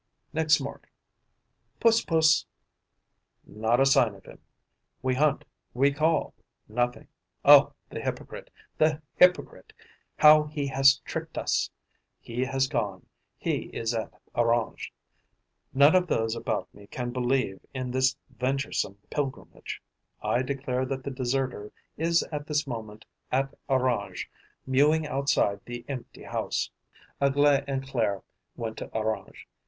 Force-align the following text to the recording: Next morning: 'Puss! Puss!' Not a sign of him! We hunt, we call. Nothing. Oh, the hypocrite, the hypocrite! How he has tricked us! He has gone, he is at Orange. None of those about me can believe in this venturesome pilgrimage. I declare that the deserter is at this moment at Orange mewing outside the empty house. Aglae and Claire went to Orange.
Next 0.33 0.59
morning: 0.59 0.89
'Puss! 1.79 2.03
Puss!' 2.03 2.47
Not 3.45 3.79
a 3.79 3.85
sign 3.85 4.15
of 4.15 4.25
him! 4.25 4.39
We 5.03 5.13
hunt, 5.13 5.45
we 5.75 5.91
call. 5.93 6.33
Nothing. 6.67 7.07
Oh, 7.45 7.73
the 7.87 7.99
hypocrite, 8.01 8.49
the 8.79 8.99
hypocrite! 9.13 9.73
How 10.17 10.45
he 10.45 10.65
has 10.65 10.97
tricked 11.05 11.37
us! 11.37 11.69
He 12.19 12.43
has 12.45 12.67
gone, 12.67 13.05
he 13.37 13.65
is 13.75 13.93
at 13.93 14.11
Orange. 14.33 14.91
None 15.71 15.93
of 15.93 16.07
those 16.07 16.35
about 16.35 16.73
me 16.73 16.87
can 16.87 17.11
believe 17.11 17.59
in 17.71 17.91
this 17.91 18.17
venturesome 18.27 18.95
pilgrimage. 19.11 19.83
I 20.19 20.41
declare 20.41 20.83
that 20.83 21.03
the 21.03 21.11
deserter 21.11 21.71
is 21.95 22.23
at 22.31 22.47
this 22.47 22.65
moment 22.65 23.05
at 23.31 23.53
Orange 23.67 24.31
mewing 24.65 25.05
outside 25.05 25.59
the 25.63 25.85
empty 25.87 26.23
house. 26.23 26.71
Aglae 27.21 27.63
and 27.67 27.87
Claire 27.87 28.23
went 28.55 28.77
to 28.77 28.87
Orange. 28.87 29.47